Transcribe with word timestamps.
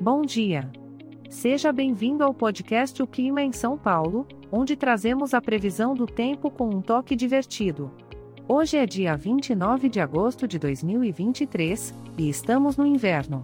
Bom 0.00 0.20
dia. 0.20 0.70
Seja 1.30 1.72
bem-vindo 1.72 2.22
ao 2.22 2.34
podcast 2.34 3.02
O 3.02 3.06
Clima 3.06 3.40
em 3.40 3.50
São 3.50 3.78
Paulo, 3.78 4.26
onde 4.52 4.76
trazemos 4.76 5.32
a 5.32 5.40
previsão 5.40 5.94
do 5.94 6.04
tempo 6.04 6.50
com 6.50 6.68
um 6.68 6.82
toque 6.82 7.16
divertido. 7.16 7.90
Hoje 8.46 8.76
é 8.76 8.84
dia 8.84 9.16
29 9.16 9.88
de 9.88 9.98
agosto 9.98 10.46
de 10.46 10.58
2023 10.58 11.94
e 12.18 12.28
estamos 12.28 12.76
no 12.76 12.86
inverno. 12.86 13.42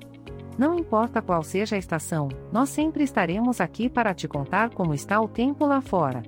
Não 0.58 0.78
importa 0.78 1.22
qual 1.22 1.42
seja 1.42 1.74
a 1.76 1.78
estação, 1.78 2.28
nós 2.52 2.68
sempre 2.68 3.02
estaremos 3.02 3.58
aqui 3.58 3.88
para 3.88 4.12
te 4.12 4.28
contar 4.28 4.68
como 4.74 4.92
está 4.92 5.18
o 5.22 5.28
tempo 5.28 5.64
lá 5.64 5.80
fora. 5.80 6.22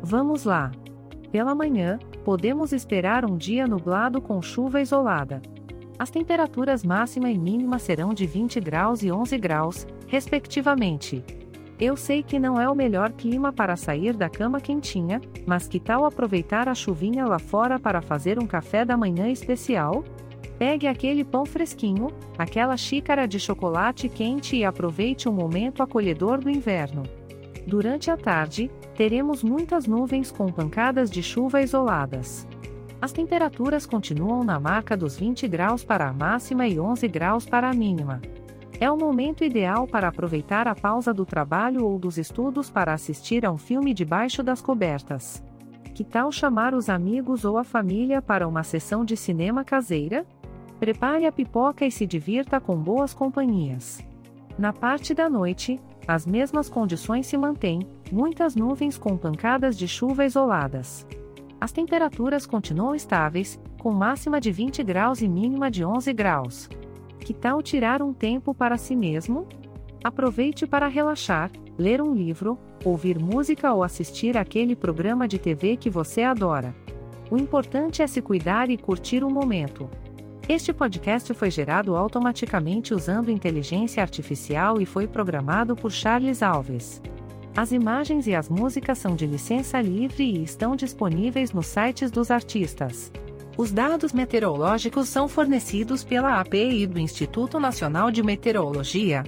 Vamos 0.00 0.44
lá! 0.44 0.70
Pela 1.32 1.52
manhã, 1.52 1.98
podemos 2.24 2.72
esperar 2.72 3.28
um 3.28 3.36
dia 3.36 3.66
nublado 3.66 4.22
com 4.22 4.40
chuva 4.40 4.80
isolada. 4.80 5.42
As 6.04 6.10
temperaturas 6.10 6.84
máxima 6.84 7.30
e 7.30 7.38
mínima 7.38 7.78
serão 7.78 8.12
de 8.12 8.26
20 8.26 8.60
graus 8.60 9.02
e 9.02 9.10
11 9.10 9.38
graus, 9.38 9.86
respectivamente. 10.06 11.24
Eu 11.80 11.96
sei 11.96 12.22
que 12.22 12.38
não 12.38 12.60
é 12.60 12.68
o 12.68 12.74
melhor 12.74 13.10
clima 13.12 13.50
para 13.50 13.74
sair 13.74 14.14
da 14.14 14.28
cama 14.28 14.60
quentinha, 14.60 15.18
mas 15.46 15.66
que 15.66 15.80
tal 15.80 16.04
aproveitar 16.04 16.68
a 16.68 16.74
chuvinha 16.74 17.24
lá 17.24 17.38
fora 17.38 17.78
para 17.78 18.02
fazer 18.02 18.38
um 18.38 18.46
café 18.46 18.84
da 18.84 18.98
manhã 18.98 19.30
especial? 19.30 20.04
Pegue 20.58 20.86
aquele 20.86 21.24
pão 21.24 21.46
fresquinho, 21.46 22.08
aquela 22.36 22.76
xícara 22.76 23.26
de 23.26 23.40
chocolate 23.40 24.06
quente 24.06 24.56
e 24.56 24.62
aproveite 24.62 25.26
o 25.26 25.32
momento 25.32 25.82
acolhedor 25.82 26.38
do 26.38 26.50
inverno. 26.50 27.04
Durante 27.66 28.10
a 28.10 28.16
tarde, 28.18 28.70
teremos 28.94 29.42
muitas 29.42 29.86
nuvens 29.86 30.30
com 30.30 30.52
pancadas 30.52 31.10
de 31.10 31.22
chuva 31.22 31.62
isoladas. 31.62 32.46
As 33.04 33.12
temperaturas 33.12 33.84
continuam 33.84 34.42
na 34.42 34.58
marca 34.58 34.96
dos 34.96 35.14
20 35.14 35.46
graus 35.46 35.84
para 35.84 36.08
a 36.08 36.12
máxima 36.14 36.66
e 36.66 36.80
11 36.80 37.06
graus 37.06 37.44
para 37.44 37.68
a 37.68 37.74
mínima. 37.74 38.22
É 38.80 38.90
o 38.90 38.96
momento 38.96 39.44
ideal 39.44 39.86
para 39.86 40.08
aproveitar 40.08 40.66
a 40.66 40.74
pausa 40.74 41.12
do 41.12 41.26
trabalho 41.26 41.84
ou 41.84 41.98
dos 41.98 42.16
estudos 42.16 42.70
para 42.70 42.94
assistir 42.94 43.44
a 43.44 43.52
um 43.52 43.58
filme 43.58 43.92
debaixo 43.92 44.42
das 44.42 44.62
cobertas. 44.62 45.44
Que 45.94 46.02
tal 46.02 46.32
chamar 46.32 46.72
os 46.72 46.88
amigos 46.88 47.44
ou 47.44 47.58
a 47.58 47.62
família 47.62 48.22
para 48.22 48.48
uma 48.48 48.62
sessão 48.62 49.04
de 49.04 49.18
cinema 49.18 49.62
caseira? 49.64 50.24
Prepare 50.80 51.26
a 51.26 51.32
pipoca 51.32 51.84
e 51.84 51.90
se 51.90 52.06
divirta 52.06 52.58
com 52.58 52.74
boas 52.74 53.12
companhias. 53.12 54.02
Na 54.58 54.72
parte 54.72 55.12
da 55.12 55.28
noite, 55.28 55.78
as 56.08 56.24
mesmas 56.24 56.70
condições 56.70 57.26
se 57.26 57.36
mantêm, 57.36 57.86
muitas 58.10 58.56
nuvens 58.56 58.96
com 58.96 59.14
pancadas 59.14 59.76
de 59.76 59.86
chuva 59.86 60.24
isoladas. 60.24 61.06
As 61.64 61.72
temperaturas 61.72 62.44
continuam 62.44 62.94
estáveis, 62.94 63.58
com 63.80 63.90
máxima 63.90 64.38
de 64.38 64.52
20 64.52 64.82
graus 64.82 65.22
e 65.22 65.26
mínima 65.26 65.70
de 65.70 65.82
11 65.82 66.12
graus. 66.12 66.68
Que 67.18 67.32
tal 67.32 67.62
tirar 67.62 68.02
um 68.02 68.12
tempo 68.12 68.54
para 68.54 68.76
si 68.76 68.94
mesmo? 68.94 69.48
Aproveite 70.04 70.66
para 70.66 70.88
relaxar, 70.88 71.50
ler 71.78 72.02
um 72.02 72.14
livro, 72.14 72.58
ouvir 72.84 73.18
música 73.18 73.72
ou 73.72 73.82
assistir 73.82 74.36
aquele 74.36 74.76
programa 74.76 75.26
de 75.26 75.38
TV 75.38 75.78
que 75.78 75.88
você 75.88 76.22
adora. 76.22 76.76
O 77.30 77.38
importante 77.38 78.02
é 78.02 78.06
se 78.06 78.20
cuidar 78.20 78.68
e 78.68 78.76
curtir 78.76 79.24
o 79.24 79.30
momento. 79.30 79.88
Este 80.46 80.70
podcast 80.70 81.32
foi 81.32 81.50
gerado 81.50 81.96
automaticamente 81.96 82.92
usando 82.92 83.30
inteligência 83.30 84.02
artificial 84.02 84.82
e 84.82 84.84
foi 84.84 85.06
programado 85.06 85.74
por 85.74 85.90
Charles 85.90 86.42
Alves. 86.42 87.00
As 87.56 87.70
imagens 87.70 88.26
e 88.26 88.34
as 88.34 88.48
músicas 88.48 88.98
são 88.98 89.14
de 89.14 89.26
licença 89.26 89.80
livre 89.80 90.24
e 90.24 90.42
estão 90.42 90.74
disponíveis 90.74 91.52
nos 91.52 91.66
sites 91.66 92.10
dos 92.10 92.32
artistas. 92.32 93.12
Os 93.56 93.70
dados 93.70 94.12
meteorológicos 94.12 95.08
são 95.08 95.28
fornecidos 95.28 96.02
pela 96.02 96.40
API 96.40 96.84
do 96.88 96.98
Instituto 96.98 97.60
Nacional 97.60 98.10
de 98.10 98.24
Meteorologia. 98.24 99.22